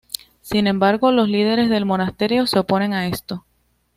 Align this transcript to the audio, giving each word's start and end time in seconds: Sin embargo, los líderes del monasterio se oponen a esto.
Sin 0.41 0.65
embargo, 0.65 1.11
los 1.11 1.29
líderes 1.29 1.69
del 1.69 1.85
monasterio 1.85 2.47
se 2.47 2.57
oponen 2.57 2.91
a 2.93 3.05
esto. 3.05 3.45